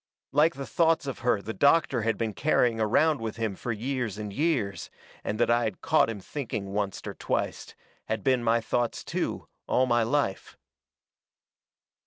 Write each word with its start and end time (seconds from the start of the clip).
Like 0.31 0.55
the 0.55 0.65
thoughts 0.65 1.05
of 1.05 1.19
her 1.19 1.43
the 1.43 1.53
doctor 1.53 2.01
had 2.01 2.17
been 2.17 2.33
carrying 2.33 2.81
around 2.81 3.21
with 3.21 3.35
him 3.35 3.55
fur 3.55 3.71
years 3.71 4.17
and 4.17 4.33
years, 4.33 4.89
and 5.23 5.39
that 5.39 5.51
I 5.51 5.65
had 5.65 5.81
caught 5.83 6.09
him 6.09 6.19
thinking 6.19 6.65
oncet 6.75 7.05
or 7.05 7.13
twicet, 7.13 7.75
had 8.05 8.23
been 8.23 8.43
my 8.43 8.61
thoughts 8.61 9.03
too, 9.03 9.47
all 9.67 9.85
my 9.85 10.01
life. 10.01 10.57